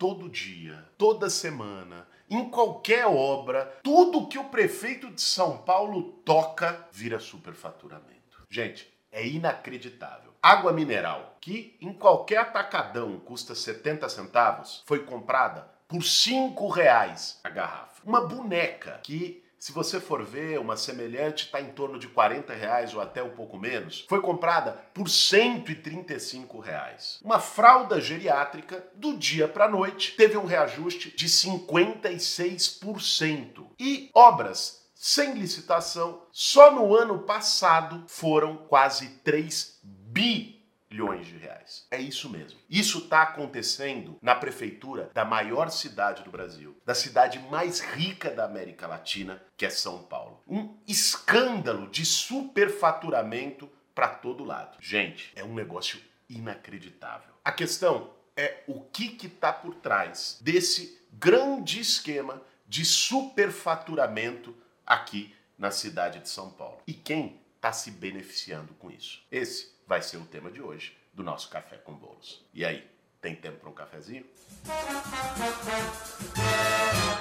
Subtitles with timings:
[0.00, 6.88] todo dia, toda semana, em qualquer obra, tudo que o prefeito de São Paulo toca
[6.90, 8.42] vira superfaturamento.
[8.48, 10.32] Gente, é inacreditável.
[10.42, 17.50] Água mineral, que em qualquer atacadão custa 70 centavos, foi comprada por 5 reais a
[17.50, 18.00] garrafa.
[18.02, 22.94] Uma boneca que se você for ver, uma semelhante está em torno de 40 reais
[22.94, 24.06] ou até um pouco menos.
[24.08, 27.20] Foi comprada por 135 reais.
[27.22, 33.66] Uma fralda geriátrica, do dia para a noite, teve um reajuste de 56%.
[33.78, 40.59] E obras sem licitação, só no ano passado foram quase 3 bilhões
[40.90, 41.86] bilhões de reais.
[41.90, 42.58] É isso mesmo.
[42.68, 48.44] Isso está acontecendo na prefeitura da maior cidade do Brasil, da cidade mais rica da
[48.44, 50.42] América Latina, que é São Paulo.
[50.48, 54.78] Um escândalo de superfaturamento para todo lado.
[54.80, 57.30] Gente, é um negócio inacreditável.
[57.44, 65.70] A questão é o que está por trás desse grande esquema de superfaturamento aqui na
[65.70, 66.80] cidade de São Paulo.
[66.86, 69.22] E quem está se beneficiando com isso?
[69.30, 72.46] Esse vai ser o tema de hoje do nosso Café com Bolos.
[72.54, 72.88] E aí,
[73.20, 74.24] tem tempo para um cafezinho?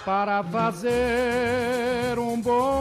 [0.06, 2.40] Para fazer um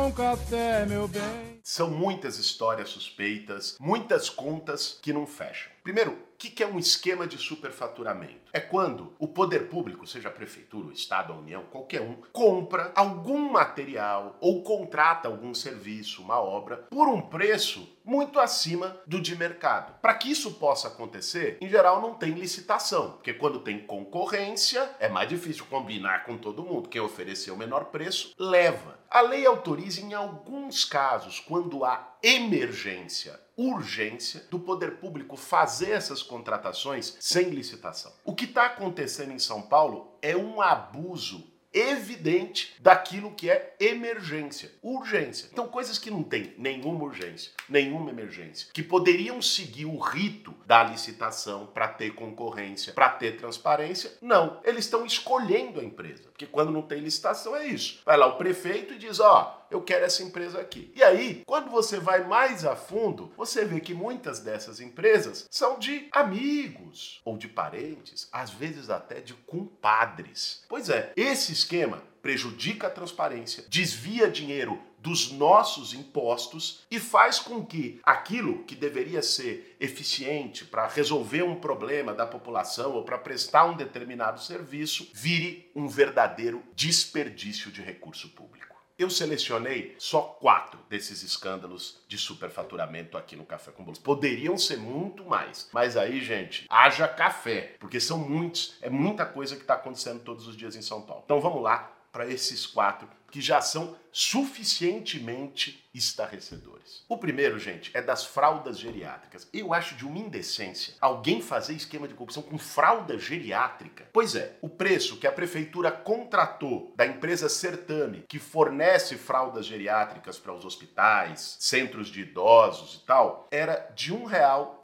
[0.09, 1.61] bom café, meu bem.
[1.63, 5.71] São muitas histórias suspeitas, muitas contas que não fecham.
[5.83, 8.51] Primeiro, o que é um esquema de superfaturamento?
[8.53, 12.93] É quando o poder público, seja a prefeitura, o Estado, a União, qualquer um, compra
[12.95, 19.37] algum material ou contrata algum serviço, uma obra, por um preço muito acima do de
[19.37, 19.99] mercado.
[20.01, 25.09] Para que isso possa acontecer, em geral não tem licitação, porque quando tem concorrência é
[25.09, 26.89] mais difícil combinar com todo mundo.
[26.89, 28.99] Quem oferecer o menor preço leva.
[29.11, 36.23] A lei autoriza em alguns casos, quando há emergência, urgência do poder público fazer essas
[36.23, 38.13] contratações sem licitação.
[38.25, 44.73] O que está acontecendo em São Paulo é um abuso evidente daquilo que é emergência,
[44.83, 45.49] urgência.
[45.53, 50.83] Então, coisas que não tem nenhuma urgência, nenhuma emergência, que poderiam seguir o rito da
[50.83, 54.61] licitação para ter concorrência, para ter transparência, não.
[54.65, 58.01] Eles estão escolhendo a empresa, porque quando não tem licitação é isso.
[58.05, 60.93] Vai lá o prefeito e diz: ó, oh, eu quero essa empresa aqui.
[60.95, 65.79] E aí, quando você vai mais a fundo, você vê que muitas dessas empresas são
[65.79, 70.65] de amigos ou de parentes, às vezes até de compadres.
[70.69, 77.65] Pois é, esse esquema prejudica a transparência, desvia dinheiro dos nossos impostos e faz com
[77.65, 83.65] que aquilo que deveria ser eficiente para resolver um problema da população ou para prestar
[83.65, 88.78] um determinado serviço vire um verdadeiro desperdício de recurso público.
[88.99, 94.01] Eu selecionei só quatro desses escândalos de superfaturamento aqui no Café com Bolos.
[94.01, 99.55] Poderiam ser muito mais, mas aí, gente, haja café, porque são muitos, é muita coisa
[99.55, 101.23] que está acontecendo todos os dias em São Paulo.
[101.25, 107.05] Então vamos lá para esses quatro que já são suficientemente estarrecedores.
[107.09, 109.49] O primeiro, gente, é das fraldas geriátricas.
[109.53, 114.09] Eu acho de uma indecência alguém fazer esquema de corrupção com fralda geriátrica.
[114.13, 120.39] Pois é, o preço que a prefeitura contratou da empresa Certame, que fornece fraldas geriátricas
[120.39, 124.19] para os hospitais, centros de idosos e tal, era de R$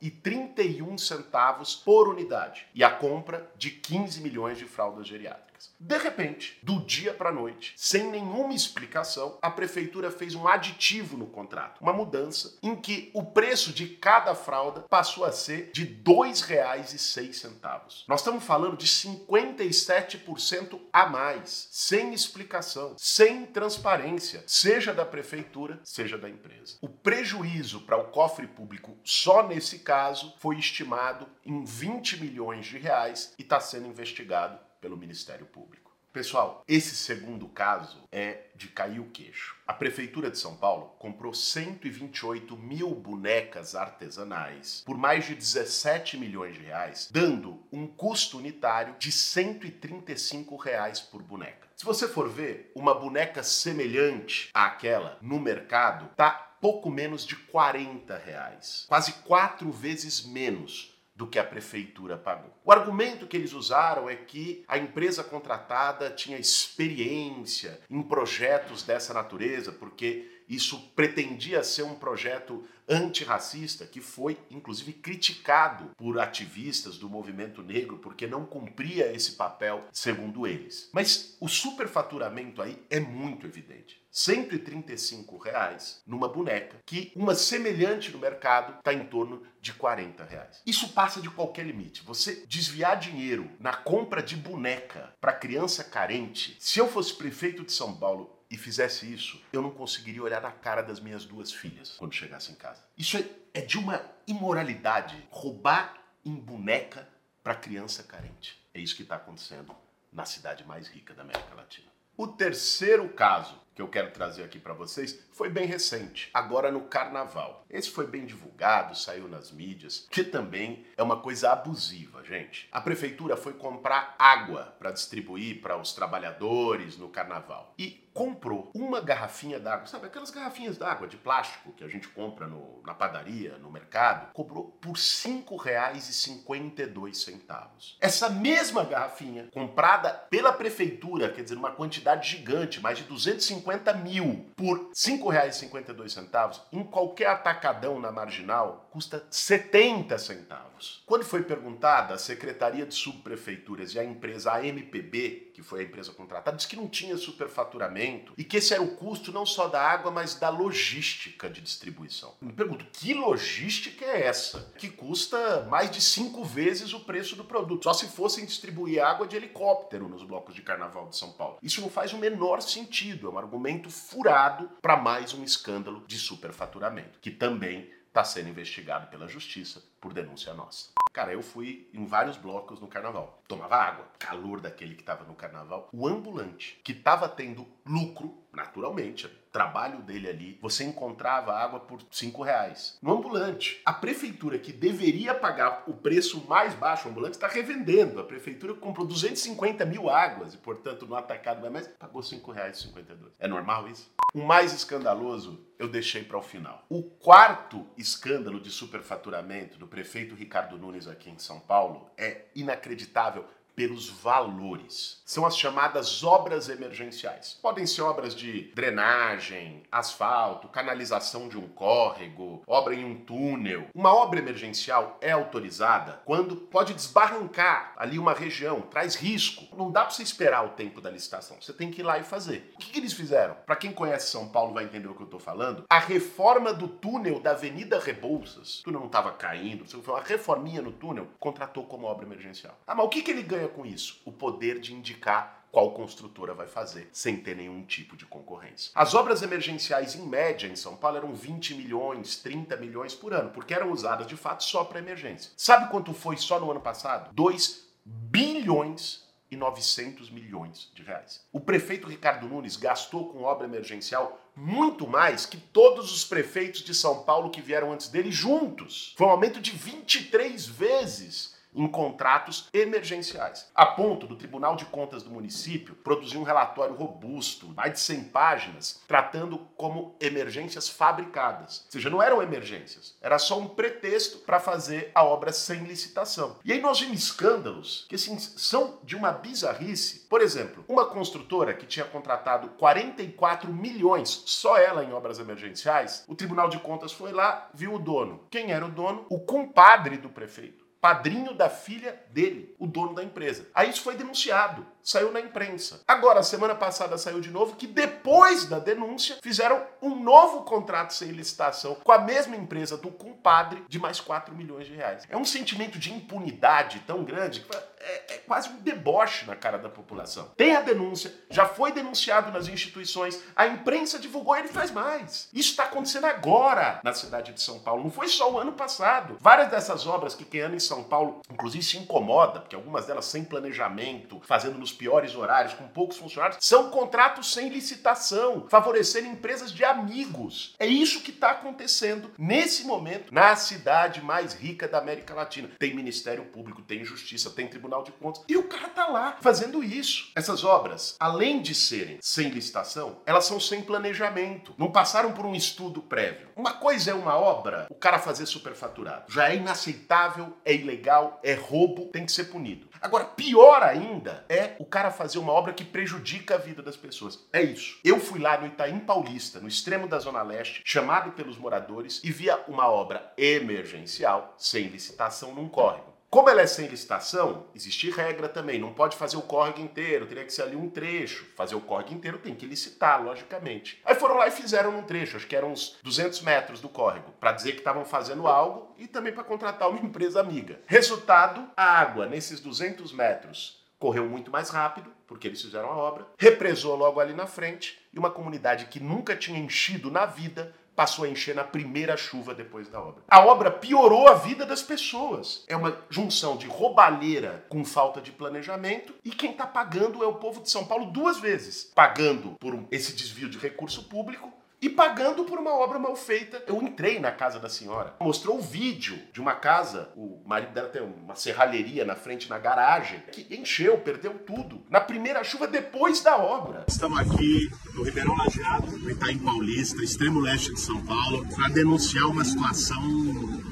[0.00, 2.66] 1,31 por unidade.
[2.74, 5.53] E a compra de 15 milhões de fraldas geriátricas.
[5.78, 11.26] De repente, do dia para noite, sem nenhuma explicação, a prefeitura fez um aditivo no
[11.26, 16.00] contrato, uma mudança em que o preço de cada fralda passou a ser de R$
[16.04, 18.04] 2,06.
[18.08, 26.16] Nós estamos falando de 57% a mais, sem explicação, sem transparência, seja da prefeitura, seja
[26.16, 26.76] da empresa.
[26.80, 32.78] O prejuízo para o cofre público só nesse caso foi estimado em 20 milhões de
[32.78, 35.90] reais e está sendo investigado pelo Ministério Público.
[36.12, 39.56] Pessoal, esse segundo caso é de cair o queixo.
[39.66, 46.54] A Prefeitura de São Paulo comprou 128 mil bonecas artesanais por mais de 17 milhões
[46.54, 51.66] de reais, dando um custo unitário de 135 reais por boneca.
[51.74, 56.30] Se você for ver, uma boneca semelhante àquela no mercado tá
[56.60, 62.52] pouco menos de 40 reais, quase quatro vezes menos do que a prefeitura pagou.
[62.64, 69.14] O argumento que eles usaram é que a empresa contratada tinha experiência em projetos dessa
[69.14, 77.08] natureza, porque isso pretendia ser um projeto antirracista que foi inclusive criticado por ativistas do
[77.08, 80.90] movimento negro porque não cumpria esse papel segundo eles.
[80.92, 84.04] Mas o superfaturamento aí é muito evidente.
[84.14, 90.62] 135 reais numa boneca, que uma semelhante no mercado está em torno de 40 reais.
[90.64, 92.04] Isso passa de qualquer limite.
[92.04, 96.56] Você desviar dinheiro na compra de boneca para criança carente.
[96.60, 100.52] Se eu fosse prefeito de São Paulo e fizesse isso, eu não conseguiria olhar na
[100.52, 102.84] cara das minhas duas filhas quando chegasse em casa.
[102.96, 105.26] Isso é, é de uma imoralidade.
[105.28, 107.08] Roubar em boneca
[107.42, 108.64] para criança carente.
[108.72, 109.74] É isso que está acontecendo
[110.12, 111.88] na cidade mais rica da América Latina.
[112.16, 116.82] O terceiro caso que eu quero trazer aqui para vocês foi bem recente, agora no
[116.82, 117.64] carnaval.
[117.68, 122.68] Esse foi bem divulgado, saiu nas mídias, que também é uma coisa abusiva, gente.
[122.70, 129.00] A prefeitura foi comprar água para distribuir para os trabalhadores no carnaval e comprou uma
[129.00, 133.58] garrafinha d'água, sabe aquelas garrafinhas d'água de plástico que a gente compra no, na padaria,
[133.58, 137.96] no mercado, cobrou por R$ 5,52.
[138.00, 144.46] Essa mesma garrafinha, comprada pela prefeitura, quer dizer, uma quantidade gigante, mais de 250 mil,
[144.54, 151.02] por R$ 5,52, em qualquer atacadão na marginal, custa 70 centavos.
[151.04, 156.12] Quando foi perguntada, a Secretaria de Subprefeituras e a empresa AMPB, que foi a empresa
[156.12, 159.80] contratada, disse que não tinha superfaturamento e que esse era o custo não só da
[159.80, 162.34] água, mas da logística de distribuição.
[162.40, 164.72] Me pergunto, que logística é essa?
[164.76, 167.84] Que custa mais de cinco vezes o preço do produto.
[167.84, 171.58] Só se fossem distribuir água de helicóptero nos blocos de carnaval de São Paulo.
[171.62, 176.18] Isso não faz o menor sentido, é um argumento furado para mais um escândalo de
[176.18, 180.90] superfaturamento, que também está sendo investigado pela justiça por denúncia nossa.
[181.12, 183.42] Cara, eu fui em vários blocos no carnaval.
[183.48, 185.88] Tomava água, calor daquele que estava no carnaval.
[185.92, 192.42] O ambulante, que estava tendo lucro, naturalmente, trabalho dele ali, você encontrava água por 5
[192.42, 192.98] reais.
[193.00, 198.18] No ambulante, a prefeitura que deveria pagar o preço mais baixo, o ambulante está revendendo.
[198.18, 202.78] A prefeitura comprou 250 mil águas e, portanto, no atacado vai mais, pagou 5 reais
[202.78, 203.32] 52.
[203.38, 204.12] É normal isso?
[204.34, 206.84] O mais escandaloso eu deixei para o final.
[206.88, 213.44] O quarto escândalo de superfaturamento do prefeito Ricardo Nunes aqui em São Paulo é inacreditável
[213.74, 215.22] pelos valores.
[215.24, 217.58] São as chamadas obras emergenciais.
[217.60, 223.88] Podem ser obras de drenagem, asfalto, canalização de um córrego, obra em um túnel.
[223.94, 229.64] Uma obra emergencial é autorizada quando pode desbarrancar ali uma região, traz risco.
[229.76, 231.56] Não dá para você esperar o tempo da licitação.
[231.60, 232.72] Você tem que ir lá e fazer.
[232.74, 233.56] O que, que eles fizeram?
[233.66, 235.84] Para quem conhece São Paulo vai entender o que eu estou falando.
[235.88, 238.80] A reforma do túnel da Avenida Rebouças.
[238.80, 242.78] O túnel não estava caindo, foi uma reforminha no túnel, contratou como obra emergencial.
[242.86, 244.20] Ah, mas o que, que ele ganha ganha com isso?
[244.24, 248.92] O poder de indicar qual construtora vai fazer, sem ter nenhum tipo de concorrência.
[248.94, 253.50] As obras emergenciais, em média, em São Paulo, eram 20 milhões, 30 milhões por ano,
[253.50, 255.50] porque eram usadas de fato só para emergência.
[255.56, 257.34] Sabe quanto foi só no ano passado?
[257.34, 261.44] 2 bilhões e 900 milhões de reais.
[261.52, 266.94] O prefeito Ricardo Nunes gastou com obra emergencial muito mais que todos os prefeitos de
[266.94, 269.12] São Paulo que vieram antes dele juntos.
[269.16, 273.70] Foi um aumento de 23 vezes em contratos emergenciais.
[273.74, 278.24] A ponto do Tribunal de Contas do município produzir um relatório robusto, mais de 100
[278.24, 281.82] páginas, tratando como emergências fabricadas.
[281.86, 286.56] Ou seja, não eram emergências, era só um pretexto para fazer a obra sem licitação.
[286.64, 290.20] E aí nós vimos escândalos que assim, são de uma bizarrice.
[290.28, 296.34] Por exemplo, uma construtora que tinha contratado 44 milhões, só ela em obras emergenciais, o
[296.34, 298.46] Tribunal de Contas foi lá, viu o dono.
[298.50, 299.26] Quem era o dono?
[299.28, 303.68] O compadre do prefeito padrinho da filha dele, o dono da empresa.
[303.74, 306.00] Aí isso foi denunciado saiu na imprensa.
[306.08, 311.30] Agora, semana passada saiu de novo que depois da denúncia fizeram um novo contrato sem
[311.30, 315.24] licitação com a mesma empresa do compadre de mais 4 milhões de reais.
[315.28, 317.68] É um sentimento de impunidade tão grande que
[318.04, 320.50] é, é quase um deboche na cara da população.
[320.56, 325.48] Tem a denúncia, já foi denunciado nas instituições, a imprensa divulgou ele faz mais.
[325.52, 329.36] Isso está acontecendo agora na cidade de São Paulo, não foi só o ano passado.
[329.40, 333.24] Várias dessas obras que quem anda em São Paulo, inclusive, se incomoda, porque algumas delas
[333.24, 339.72] sem planejamento, fazendo nos piores horários, com poucos funcionários, são contratos sem licitação, favorecendo empresas
[339.72, 340.74] de amigos.
[340.78, 345.70] É isso que está acontecendo nesse momento na cidade mais rica da América Latina.
[345.78, 349.82] Tem Ministério Público, tem Justiça, tem Tribunal de Contas, e o cara tá lá fazendo
[349.82, 350.30] isso.
[350.34, 355.54] Essas obras, além de serem sem licitação, elas são sem planejamento, não passaram por um
[355.54, 356.48] estudo prévio.
[356.56, 359.32] Uma coisa é uma obra, o cara fazer superfaturado.
[359.32, 362.88] Já é inaceitável, é ilegal, é roubo, tem que ser punido.
[363.00, 367.46] Agora, pior ainda é o cara fazer uma obra que prejudica a vida das pessoas.
[367.52, 367.98] É isso.
[368.02, 372.32] Eu fui lá no Itaim Paulista, no extremo da Zona Leste, chamado pelos moradores e
[372.32, 376.13] via uma obra emergencial, sem licitação, num córrego.
[376.34, 378.76] Como ela é sem licitação, existe regra também.
[378.76, 381.46] Não pode fazer o córrego inteiro, teria que ser ali um trecho.
[381.54, 384.02] Fazer o córrego inteiro tem que licitar, logicamente.
[384.04, 387.30] Aí foram lá e fizeram um trecho, acho que eram uns 200 metros do córrego,
[387.38, 390.80] para dizer que estavam fazendo algo e também para contratar uma empresa amiga.
[390.86, 396.26] Resultado: a água nesses 200 metros correu muito mais rápido, porque eles fizeram a obra,
[396.36, 401.24] represou logo ali na frente e uma comunidade que nunca tinha enchido na vida passou
[401.24, 403.22] a encher na primeira chuva depois da obra.
[403.28, 405.64] A obra piorou a vida das pessoas.
[405.66, 410.34] É uma junção de roubalheira com falta de planejamento e quem está pagando é o
[410.34, 411.90] povo de São Paulo duas vezes.
[411.94, 416.62] Pagando por esse desvio de recurso público e pagando por uma obra mal feita.
[416.66, 420.88] Eu entrei na casa da senhora, mostrou o vídeo de uma casa, o marido dela
[420.88, 424.82] tem uma serralheria na frente, na garagem, que encheu, perdeu tudo.
[424.90, 426.84] Na primeira chuva, depois da obra.
[426.86, 432.26] Estamos aqui no Ribeirão Lajeado, no Itaim Paulista, extremo leste de São Paulo, para denunciar
[432.26, 433.02] uma situação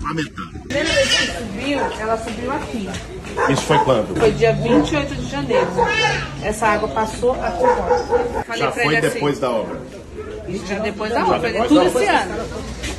[0.01, 0.61] lamentável.
[0.61, 2.89] A primeira vez que subiu, ela subiu aqui.
[3.53, 4.19] Isso foi quando?
[4.19, 5.71] Foi dia 28 de janeiro.
[6.43, 8.45] Essa água passou aqui fora.
[8.45, 10.02] Falei Já foi ele depois assim, da obra.
[10.53, 12.35] Isso já depois da obra, tudo esse ano.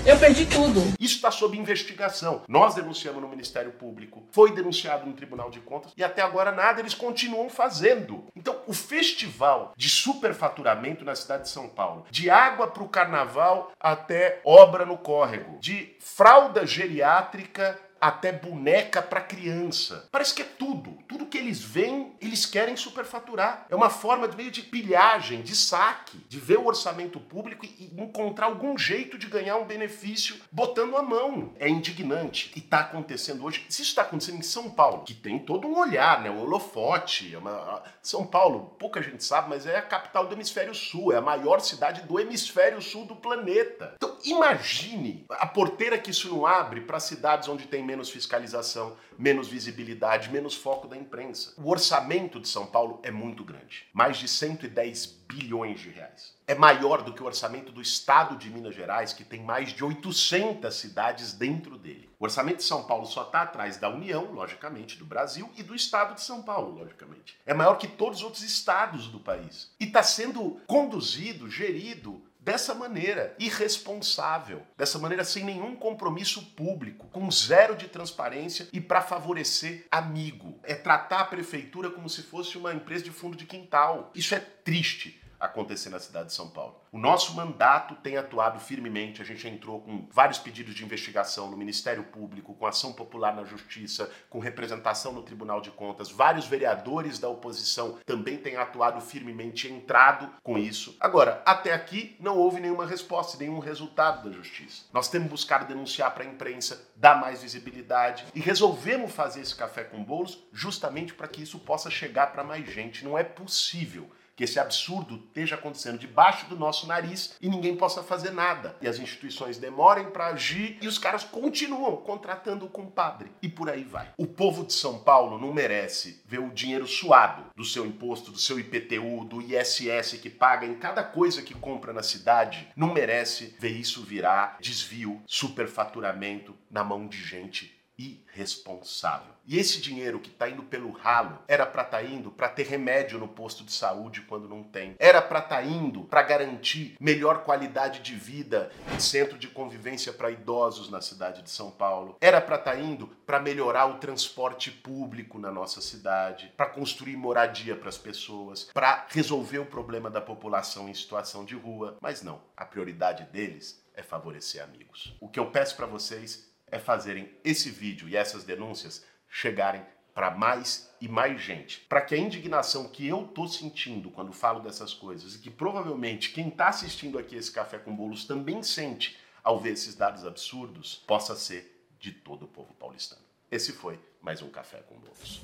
[0.06, 0.82] Eu perdi tudo.
[1.00, 2.42] Isso está sob investigação.
[2.48, 6.82] Nós denunciamos no Ministério Público, foi denunciado no Tribunal de Contas e até agora nada
[6.82, 8.26] eles continuam fazendo.
[8.36, 13.72] Então, o festival de superfaturamento na cidade de São Paulo, de água para o carnaval
[13.80, 20.10] até obra no córrego, de fralda geriátrica até boneca para criança.
[20.12, 20.98] Parece que é tudo.
[21.08, 23.66] Tudo que eles veem, eles querem superfaturar.
[23.70, 27.94] É uma forma de meio de pilhagem, de saque, de ver o orçamento público e
[27.98, 31.54] encontrar algum jeito de ganhar um benefício botando a mão.
[31.58, 32.52] É indignante.
[32.56, 33.66] E está acontecendo hoje.
[33.70, 36.30] Se isso está acontecendo em São Paulo, que tem todo um olhar, né?
[36.30, 37.34] Um holofote.
[37.34, 37.84] É uma...
[38.02, 41.14] São Paulo, pouca gente sabe, mas é a capital do hemisfério sul.
[41.14, 43.94] É a maior cidade do hemisfério sul do planeta.
[43.96, 49.48] Então, imagine a porteira que isso não abre para cidades onde tem menos fiscalização, menos
[49.48, 51.54] visibilidade, menos foco da imprensa.
[51.58, 56.34] O orçamento de São Paulo é muito grande, mais de 110 bilhões de reais.
[56.46, 59.84] É maior do que o orçamento do estado de Minas Gerais, que tem mais de
[59.84, 62.10] 800 cidades dentro dele.
[62.20, 65.74] O orçamento de São Paulo só está atrás da União, logicamente, do Brasil e do
[65.74, 67.38] estado de São Paulo, logicamente.
[67.46, 69.72] É maior que todos os outros estados do país.
[69.80, 77.32] E está sendo conduzido, gerido dessa maneira irresponsável, dessa maneira sem nenhum compromisso público, com
[77.32, 80.60] zero de transparência e para favorecer amigo.
[80.64, 84.12] É tratar a prefeitura como se fosse uma empresa de fundo de quintal.
[84.14, 86.83] Isso é triste acontecer na cidade de São Paulo.
[86.94, 91.58] O nosso mandato tem atuado firmemente, a gente entrou com vários pedidos de investigação no
[91.58, 96.12] Ministério Público, com ação popular na Justiça, com representação no Tribunal de Contas.
[96.12, 100.96] Vários vereadores da oposição também têm atuado firmemente, entrado com isso.
[101.00, 104.84] Agora, até aqui não houve nenhuma resposta, nenhum resultado da Justiça.
[104.94, 109.84] Nós temos buscado denunciar para a imprensa, dar mais visibilidade e resolvemos fazer esse café
[109.84, 113.04] com bolos justamente para que isso possa chegar para mais gente.
[113.04, 118.04] Não é possível que esse absurdo esteja acontecendo debaixo do nosso nariz e ninguém possa
[118.04, 118.76] fazer nada.
[118.82, 123.32] E as instituições demorem para agir e os caras continuam contratando o compadre.
[123.42, 124.12] E por aí vai.
[124.18, 128.40] O povo de São Paulo não merece ver o dinheiro suado do seu imposto, do
[128.40, 132.68] seu IPTU, do ISS que paga em cada coisa que compra na cidade.
[132.76, 139.34] Não merece ver isso virar desvio, superfaturamento na mão de gente irresponsável.
[139.46, 142.66] E esse dinheiro que está indo pelo ralo era para estar tá indo para ter
[142.66, 144.96] remédio no posto de saúde quando não tem.
[144.98, 150.14] Era para estar tá indo para garantir melhor qualidade de vida em centro de convivência
[150.14, 152.18] para idosos na cidade de São Paulo.
[152.22, 157.18] Era para estar tá indo para melhorar o transporte público na nossa cidade, para construir
[157.18, 161.98] moradia para as pessoas, para resolver o problema da população em situação de rua.
[162.02, 165.16] Mas não, a prioridade deles é favorecer amigos.
[165.20, 170.32] O que eu peço para vocês é fazerem esse vídeo e essas denúncias chegarem para
[170.32, 174.94] mais e mais gente, para que a indignação que eu tô sentindo quando falo dessas
[174.94, 179.60] coisas e que provavelmente quem está assistindo aqui esse café com bolos também sente ao
[179.60, 183.22] ver esses dados absurdos, possa ser de todo o povo paulistano.
[183.52, 185.42] Esse foi mais um café com bolos.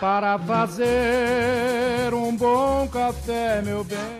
[0.00, 4.18] Para fazer um bom café, meu bem.